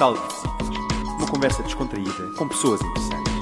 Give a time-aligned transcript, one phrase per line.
[0.00, 0.42] Visitas.
[1.18, 3.34] Uma conversa descontraída com pessoas interessantes.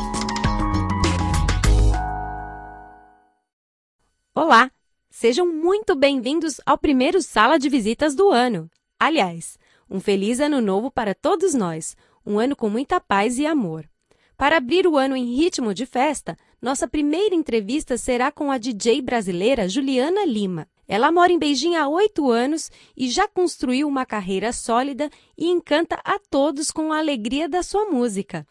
[4.34, 4.68] Olá!
[5.08, 8.68] Sejam muito bem-vindos ao primeiro Sala de Visitas do ano.
[8.98, 9.56] Aliás,
[9.88, 13.88] um feliz ano novo para todos nós, um ano com muita paz e amor.
[14.36, 19.00] Para abrir o ano em ritmo de festa, nossa primeira entrevista será com a DJ
[19.00, 20.66] brasileira Juliana Lima.
[20.88, 26.00] Ela mora em Beijing há oito anos e já construiu uma carreira sólida e encanta
[26.02, 28.46] a todos com a alegria da sua música.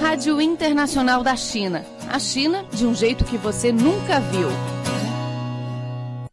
[0.00, 1.84] Rádio Internacional da China.
[2.08, 4.48] A China de um jeito que você nunca viu.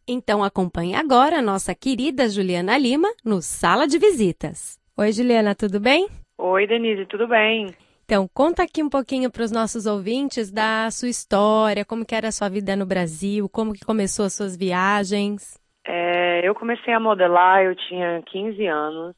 [0.06, 4.78] Então acompanhe agora a nossa querida Juliana Lima no Sala de Visitas.
[4.96, 6.08] Oi, Juliana, tudo bem?
[6.38, 7.74] Oi, Denise, tudo bem?
[8.10, 12.28] Então, conta aqui um pouquinho para os nossos ouvintes da sua história, como que era
[12.28, 15.60] a sua vida no Brasil, como que começou as suas viagens.
[15.86, 19.14] É, eu comecei a modelar, eu tinha 15 anos.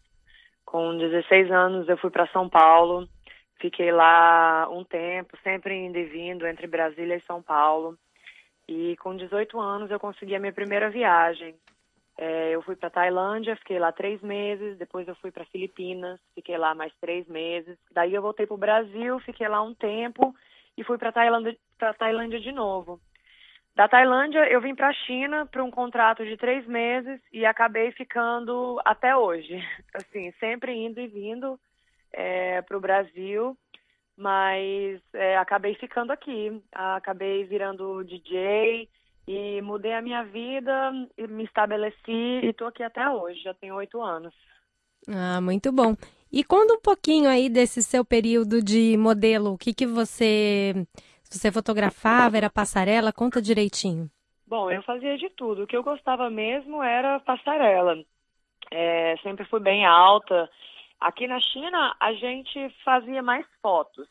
[0.65, 3.07] Com 16 anos eu fui para São Paulo,
[3.61, 7.97] fiquei lá um tempo, sempre indo e vindo entre Brasília e São Paulo.
[8.69, 11.55] E com 18 anos eu consegui a minha primeira viagem.
[12.19, 14.77] É, eu fui para Tailândia, fiquei lá três meses.
[14.79, 17.79] Depois eu fui para Filipinas, fiquei lá mais três meses.
[17.93, 20.35] Daí eu voltei para o Brasil, fiquei lá um tempo
[20.77, 23.01] e fui para Tailândia, para Tailândia de novo.
[23.75, 27.93] Da Tailândia eu vim para a China para um contrato de três meses e acabei
[27.93, 29.59] ficando até hoje.
[29.95, 31.59] Assim, sempre indo e vindo
[32.13, 33.57] é, para o Brasil,
[34.17, 36.63] mas é, acabei ficando aqui.
[36.73, 38.89] Acabei virando DJ
[39.27, 40.91] e mudei a minha vida,
[41.29, 44.35] me estabeleci e estou aqui até hoje, já tenho oito anos.
[45.09, 45.95] Ah, muito bom.
[46.33, 50.75] E conta um pouquinho aí desse seu período de modelo, o que que você,
[51.29, 54.09] você fotografava, era passarela, conta direitinho.
[54.47, 57.97] Bom, eu fazia de tudo, o que eu gostava mesmo era passarela.
[58.71, 60.49] É, sempre fui bem alta.
[61.01, 64.07] Aqui na China, a gente fazia mais fotos.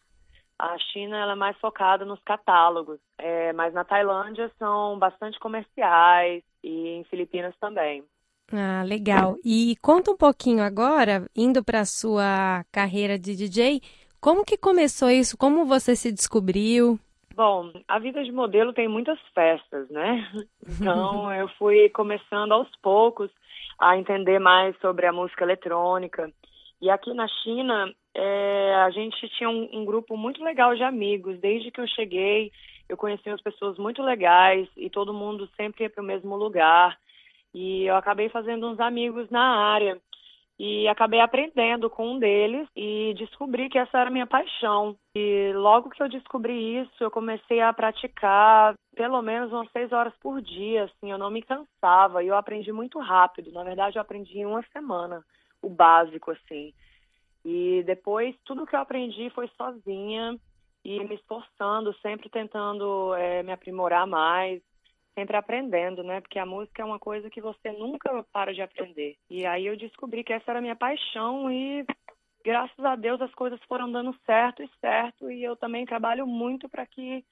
[0.60, 6.44] A China ela é mais focada nos catálogos, é, mas na Tailândia são bastante comerciais
[6.62, 8.04] e em Filipinas também.
[8.52, 9.38] Ah, legal.
[9.46, 13.82] E conta um pouquinho agora, indo para a sua carreira de DJ,
[14.20, 15.38] como que começou isso?
[15.38, 17.00] Como você se descobriu?
[17.34, 20.30] Bom, a vida de modelo tem muitas festas, né?
[20.82, 23.32] Então eu fui começando aos poucos
[23.80, 26.32] a entender mais sobre a música eletrônica.
[26.82, 31.40] E aqui na China, é, a gente tinha um, um, grupo muito legal de amigos.
[31.40, 32.52] Desde que eu cheguei,
[32.88, 36.98] eu conheci umas pessoas muito legais e todo mundo sempre ia para o mesmo lugar.
[37.54, 40.00] E eu acabei fazendo uns amigos na área.
[40.58, 44.98] E acabei aprendendo com um deles e descobri que essa era a minha paixão.
[45.16, 50.14] E logo que eu descobri isso, eu comecei a praticar pelo menos umas seis horas
[50.20, 52.22] por dia, assim, eu não me cansava.
[52.22, 53.54] E eu aprendi muito rápido.
[53.54, 55.24] Na verdade, eu aprendi em uma semana
[55.62, 56.74] o básico, assim.
[57.52, 60.38] E depois, tudo que eu aprendi foi sozinha
[60.86, 64.62] e me esforçando, sempre tentando é, me aprimorar mais,
[65.16, 66.22] sempre aprendendo, né?
[66.22, 69.18] Porque a música é uma coisa que você nunca para de aprender.
[69.32, 71.84] E aí eu descobri que essa era a minha paixão e
[72.46, 76.70] graças a Deus as coisas foram dando certo e certo e eu também trabalho muito
[76.70, 77.26] para que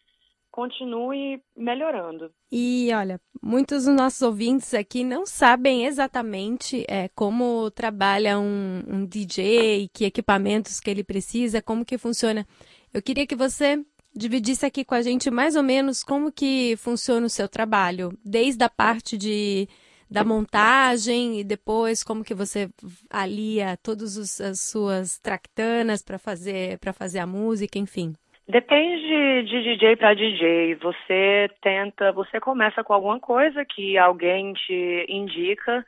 [0.51, 2.31] continue melhorando.
[2.51, 9.05] E olha, muitos dos nossos ouvintes aqui não sabem exatamente é, como trabalha um, um
[9.05, 12.45] DJ, que equipamentos que ele precisa, como que funciona.
[12.93, 13.83] Eu queria que você
[14.15, 18.63] dividisse aqui com a gente mais ou menos como que funciona o seu trabalho, desde
[18.63, 19.67] a parte de
[20.09, 22.69] da montagem e depois como que você
[23.09, 28.13] alia todas as suas tractanas para fazer para fazer a música, enfim.
[28.47, 30.75] Depende de DJ para DJ.
[30.75, 35.85] Você tenta, você começa com alguma coisa que alguém te indica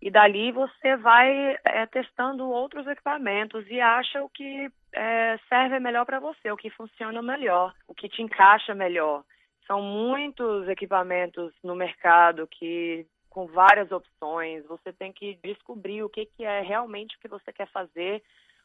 [0.00, 6.04] e dali você vai é, testando outros equipamentos e acha o que é, serve melhor
[6.04, 9.24] para você, o que funciona melhor, o que te encaixa melhor.
[9.66, 14.66] São muitos equipamentos no mercado que com várias opções.
[14.66, 18.22] Você tem que descobrir o que, que é realmente o que você quer fazer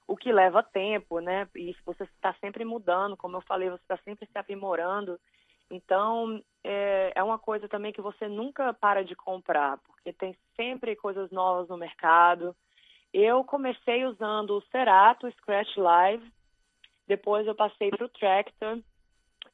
[0.08, 1.48] o que leva tempo, né?
[1.56, 5.20] E você está sempre mudando, como eu falei, você está sempre se aprimorando.
[5.70, 10.96] Então, é, é, uma coisa também que você nunca para de comprar, porque tem sempre
[10.96, 12.56] coisas novas no mercado.
[13.14, 16.32] Eu comecei usando o Cerato Scratch Live,
[17.06, 18.80] depois eu passei para o Tractor,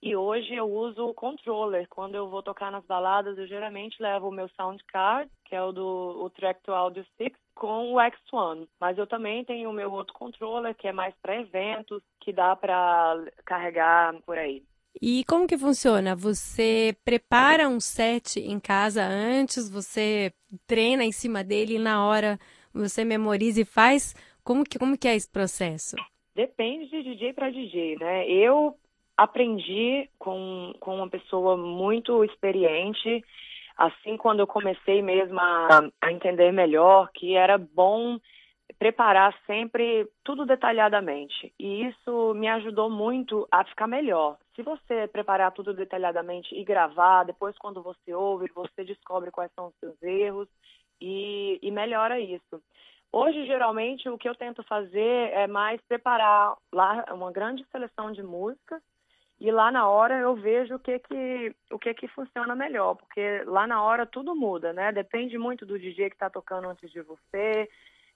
[0.03, 1.87] e hoje eu uso o controller.
[1.87, 5.63] Quando eu vou tocar nas baladas, eu geralmente levo o meu sound card, que é
[5.63, 8.67] o do o Tractor Audio 6, com o X1.
[8.81, 12.53] Mas eu também tenho o meu outro controller, que é mais para eventos, que dá
[12.53, 14.61] para carregar por aí.
[15.01, 16.17] E como que funciona?
[16.17, 20.33] Você prepara um set em casa antes, você
[20.67, 22.37] treina em cima dele e na hora
[22.73, 24.13] você memoriza e faz?
[24.43, 25.95] Como que, como que é esse processo?
[26.35, 28.27] Depende de DJ para DJ, né?
[28.27, 28.75] Eu
[29.17, 33.23] aprendi com, com uma pessoa muito experiente,
[33.77, 38.19] assim quando eu comecei mesmo a, a entender melhor que era bom
[38.79, 41.53] preparar sempre tudo detalhadamente.
[41.59, 44.37] E isso me ajudou muito a ficar melhor.
[44.55, 49.67] Se você preparar tudo detalhadamente e gravar, depois quando você ouve, você descobre quais são
[49.67, 50.47] os seus erros
[50.99, 52.61] e, e melhora isso.
[53.11, 58.23] Hoje, geralmente, o que eu tento fazer é mais preparar lá uma grande seleção de
[58.23, 58.81] músicas
[59.39, 63.43] e lá na hora eu vejo o que que o que que funciona melhor, porque
[63.45, 64.91] lá na hora tudo muda, né?
[64.91, 67.69] Depende muito do DJ que está tocando antes de você,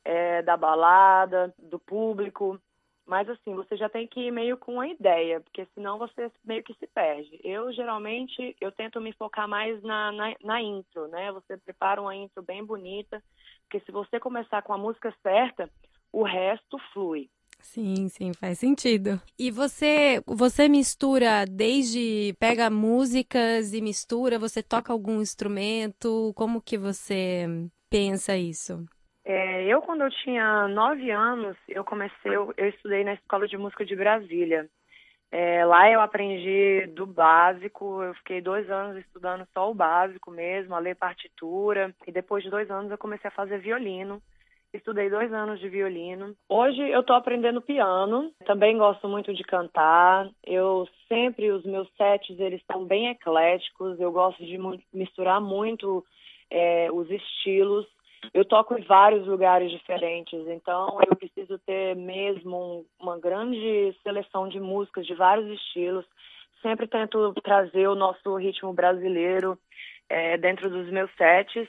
[0.06, 2.60] é, da balada, do público.
[3.06, 6.62] Mas assim, você já tem que ir meio com uma ideia, porque senão você meio
[6.62, 7.40] que se perde.
[7.42, 11.31] Eu geralmente eu tento me focar mais na, na, na intro, né?
[11.31, 13.24] Você prepara uma intro bem bonita,
[13.63, 15.70] porque se você começar com a música certa,
[16.12, 17.30] o resto flui.
[17.59, 19.21] Sim, sim, faz sentido.
[19.38, 26.33] E você, você mistura desde pega músicas e mistura, você toca algum instrumento?
[26.36, 27.45] Como que você
[27.89, 28.86] pensa isso?
[29.25, 33.57] É, eu quando eu tinha nove anos, eu comecei, eu, eu estudei na escola de
[33.57, 34.69] música de Brasília.
[35.30, 40.74] É, lá eu aprendi do básico, eu fiquei dois anos estudando só o básico mesmo,
[40.74, 44.21] a ler partitura, e depois de dois anos eu comecei a fazer violino.
[44.77, 46.35] Estudei dois anos de violino.
[46.47, 48.31] Hoje eu estou aprendendo piano.
[48.45, 50.29] Também gosto muito de cantar.
[50.45, 54.00] Eu sempre os meus sets eles estão bem ecléticos.
[54.00, 54.57] Eu gosto de
[54.94, 56.06] misturar muito
[56.51, 57.88] é, os estilos.
[58.31, 64.59] Eu toco em vários lugares diferentes, então eu preciso ter mesmo uma grande seleção de
[64.59, 66.06] músicas de vários estilos.
[66.62, 69.57] Sempre tento trazer o nosso ritmo brasileiro
[70.07, 71.68] é, dentro dos meus sets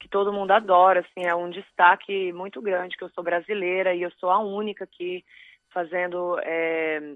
[0.00, 4.02] que todo mundo adora, assim, é um destaque muito grande que eu sou brasileira e
[4.02, 5.22] eu sou a única aqui
[5.72, 7.14] fazendo é,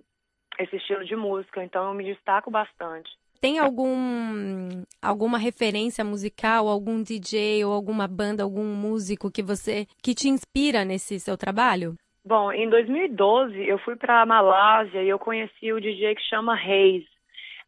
[0.58, 3.10] esse estilo de música, então eu me destaco bastante.
[3.40, 10.14] Tem algum alguma referência musical, algum DJ ou alguma banda, algum músico que você que
[10.14, 11.94] te inspira nesse seu trabalho?
[12.24, 16.54] Bom, em 2012 eu fui para a Malásia e eu conheci o DJ que chama
[16.54, 17.04] Reis.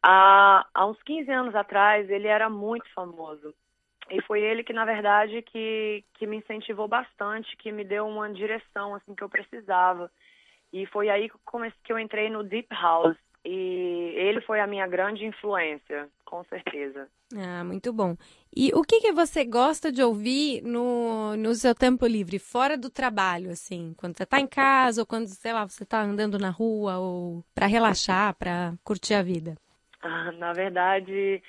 [0.02, 3.52] Há, há uns 15 anos atrás ele era muito famoso.
[4.10, 8.32] E foi ele que, na verdade, que, que me incentivou bastante, que me deu uma
[8.32, 10.10] direção assim que eu precisava.
[10.72, 13.16] E foi aí que, comecei, que eu entrei no Deep House.
[13.44, 17.08] E ele foi a minha grande influência, com certeza.
[17.36, 18.16] Ah, muito bom.
[18.54, 22.90] E o que, que você gosta de ouvir no, no seu tempo livre, fora do
[22.90, 23.94] trabalho, assim?
[23.96, 27.44] Quando você está em casa ou quando, sei lá, você está andando na rua ou
[27.54, 29.56] para relaxar, para curtir a vida?
[30.02, 31.40] Ah, na verdade,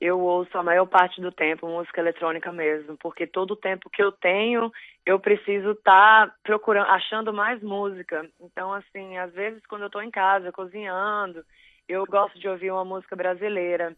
[0.00, 4.02] eu ouço a maior parte do tempo música eletrônica mesmo, porque todo o tempo que
[4.02, 4.70] eu tenho,
[5.04, 8.28] eu preciso estar tá procurando, achando mais música.
[8.40, 11.44] Então, assim, às vezes quando eu estou em casa cozinhando,
[11.88, 13.96] eu gosto de ouvir uma música brasileira.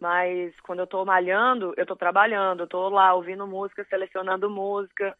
[0.00, 5.16] Mas quando eu estou malhando, eu estou trabalhando, eu estou lá ouvindo música, selecionando música.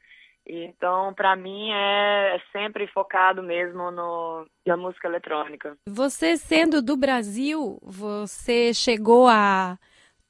[0.47, 5.77] Então, para mim, é, é sempre focado mesmo no, na música eletrônica.
[5.89, 9.79] Você sendo do Brasil, você chegou a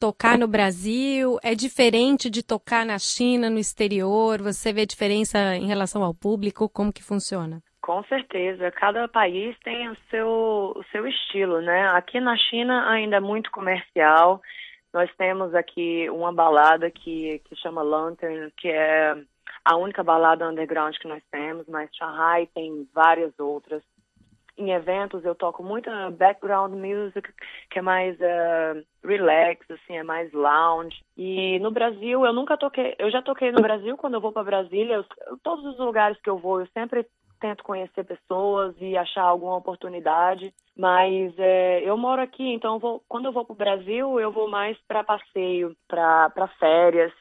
[0.05, 1.39] tocar no Brasil?
[1.43, 4.43] É diferente de tocar na China, no exterior?
[4.43, 6.69] Você vê diferença em relação ao público?
[6.69, 7.63] Como que funciona?
[7.81, 10.29] Com certeza, cada país tem o seu,
[10.77, 11.89] o seu estilo, né?
[11.89, 14.43] Aqui na China ainda é muito comercial.
[14.93, 19.17] Nós temos aqui uma balada que, que chama Lantern, que é
[19.65, 23.83] a única balada underground que nós temos, mas Shanghai tem várias outras
[24.57, 27.29] em eventos eu toco muita background music,
[27.71, 31.03] que é mais uh, relax, assim, é mais lounge.
[31.17, 34.45] E no Brasil eu nunca toquei, eu já toquei no Brasil quando eu vou para
[34.45, 37.07] Brasília, eu, todos os lugares que eu vou eu sempre
[37.41, 40.53] tento conhecer pessoas e achar alguma oportunidade.
[40.77, 44.33] Mas é, eu moro aqui, então eu vou, quando eu vou para o Brasil eu
[44.33, 47.13] vou mais para passeio, para férias.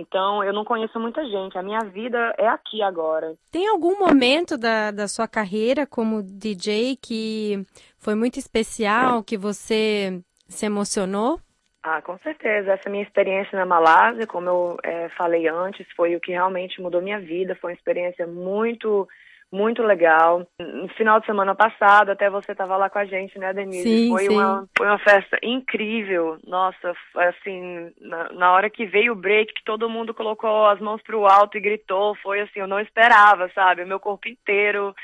[0.00, 1.58] Então, eu não conheço muita gente.
[1.58, 3.34] A minha vida é aqui agora.
[3.50, 7.64] Tem algum momento da, da sua carreira como DJ que
[7.98, 11.38] foi muito especial, que você se emocionou?
[11.82, 12.72] Ah, com certeza.
[12.72, 17.02] Essa minha experiência na Malásia, como eu é, falei antes, foi o que realmente mudou
[17.02, 17.54] minha vida.
[17.60, 19.06] Foi uma experiência muito
[19.52, 20.46] muito legal.
[20.58, 23.82] No final de semana passado, até você estava lá com a gente, né, Denise?
[23.82, 24.36] Sim, foi, sim.
[24.36, 26.38] Uma, foi uma festa incrível.
[26.46, 31.02] Nossa, assim, na, na, hora que veio o break, que todo mundo colocou as mãos
[31.02, 33.82] pro alto e gritou, foi assim, eu não esperava, sabe?
[33.82, 34.94] O meu corpo inteiro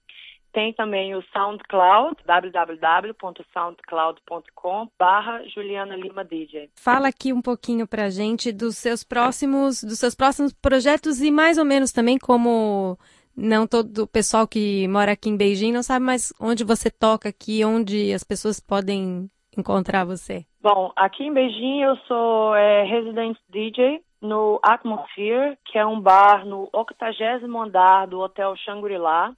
[0.54, 6.70] Tem também o SoundCloud, www.soundcloud.com barra Juliana Lima DJ.
[6.76, 11.58] Fala aqui um pouquinho pra gente dos seus próximos, dos seus próximos projetos e mais
[11.58, 12.98] ou menos também como
[13.36, 17.28] não todo o pessoal que mora aqui em Beijing não sabe mais onde você toca
[17.30, 20.44] aqui, onde as pessoas podem encontrar você.
[20.62, 26.46] Bom, aqui em Beijing eu sou é, resident DJ no Atmosphere, que é um bar
[26.46, 29.34] no 80 andar do Hotel Shangri-La.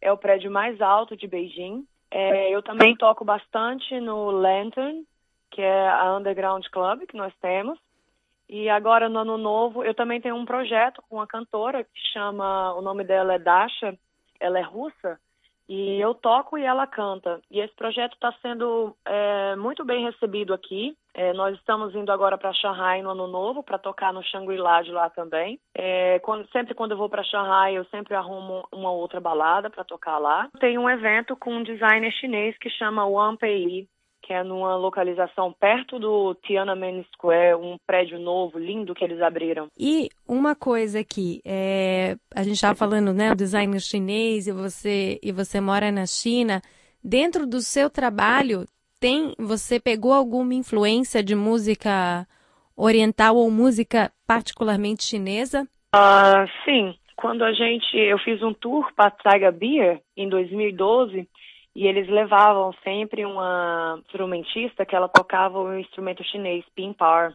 [0.00, 1.84] É o prédio mais alto de Beijing.
[2.10, 5.04] É, eu também toco bastante no Lantern,
[5.50, 7.78] que é a Underground Club que nós temos.
[8.48, 12.72] E agora, no ano novo, eu também tenho um projeto com uma cantora que chama,
[12.74, 13.98] o nome dela é Dasha,
[14.40, 15.20] ela é russa,
[15.68, 17.40] e eu toco e ela canta.
[17.50, 20.96] E esse projeto está sendo é, muito bem recebido aqui.
[21.14, 24.92] É, nós estamos indo agora para Shanghai no ano novo para tocar no Shangri-La de
[24.92, 25.58] lá também.
[25.74, 29.84] É, quando, sempre quando eu vou para Shanghai, eu sempre arrumo uma outra balada para
[29.84, 30.48] tocar lá.
[30.58, 33.88] Tem um evento com um designer chinês que chama One Pei
[34.28, 39.68] que é numa localização perto do Tiananmen Square, um prédio novo, lindo que eles abriram.
[39.74, 45.18] E uma coisa aqui, é, a gente estava falando, né, o design chinês e você
[45.22, 46.60] e você mora na China.
[47.02, 48.66] Dentro do seu trabalho,
[49.00, 52.26] tem você pegou alguma influência de música
[52.76, 55.66] oriental ou música particularmente chinesa?
[55.96, 56.94] Uh, sim.
[57.16, 61.26] Quando a gente, eu fiz um tour para Tiger Beer em 2012
[61.74, 67.34] e eles levavam sempre uma instrumentista que ela tocava o instrumento chinês, pimpar.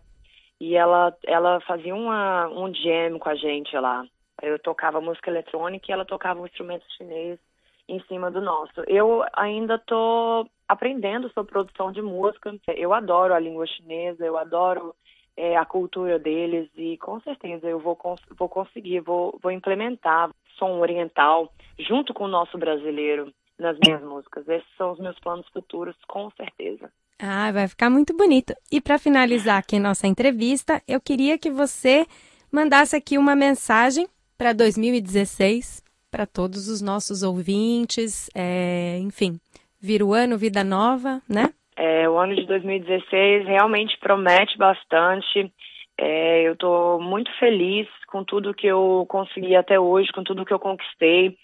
[0.59, 4.05] E ela, ela fazia uma, um jam com a gente lá.
[4.41, 7.39] Eu tocava música eletrônica e ela tocava um instrumento chinês
[7.87, 8.81] em cima do nosso.
[8.87, 12.53] Eu ainda estou aprendendo sobre produção de música.
[12.75, 14.95] Eu adoro a língua chinesa, eu adoro
[15.35, 20.29] é, a cultura deles e com certeza eu vou, cons vou conseguir, vou, vou implementar
[20.57, 24.47] som oriental junto com o nosso brasileiro nas minhas músicas.
[24.47, 26.91] Esses são os meus planos futuros, com certeza.
[27.19, 28.53] Ah, vai ficar muito bonito.
[28.71, 32.05] E para finalizar aqui nossa entrevista, eu queria que você
[32.51, 34.07] mandasse aqui uma mensagem
[34.37, 39.39] para 2016 para todos os nossos ouvintes, é, enfim,
[39.81, 41.49] vira o ano, vida nova, né?
[41.75, 45.51] É, o ano de 2016 realmente promete bastante.
[45.97, 50.53] É, eu estou muito feliz com tudo que eu consegui até hoje, com tudo que
[50.53, 51.35] eu conquistei.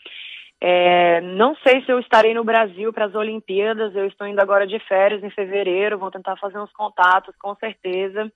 [0.62, 3.96] É, não sei se eu estarei no Brasil para as Olimpíadas.
[3.96, 5.98] Eu estou indo agora de férias em fevereiro.
[5.98, 8.32] Vou tentar fazer uns contatos, com certeza.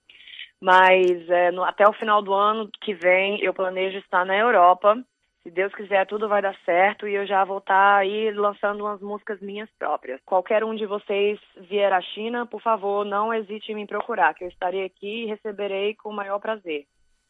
[0.61, 4.97] Mas é, no, até o final do ano que vem, eu planejo estar na Europa.
[5.43, 9.01] Se Deus quiser, tudo vai dar certo e eu já vou estar aí lançando umas
[9.01, 10.21] músicas minhas próprias.
[10.25, 11.37] Qualquer um de vocês
[11.69, 15.25] vier à China, por favor, não hesite em me procurar, que eu estarei aqui e
[15.25, 16.85] receberei com o maior prazer.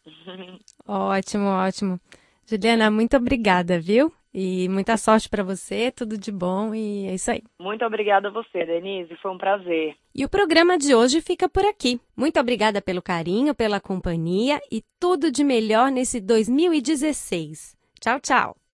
[0.88, 2.00] ótimo, ótimo.
[2.46, 4.14] Juliana, muito obrigada, viu?
[4.34, 7.44] E muita sorte para você, tudo de bom e é isso aí.
[7.60, 9.96] Muito obrigada a você, Denise, foi um prazer.
[10.16, 12.00] E o programa de hoje fica por aqui.
[12.18, 17.76] Muito obrigada pelo carinho, pela companhia e tudo de melhor nesse 2016.
[18.00, 18.63] Tchau, tchau.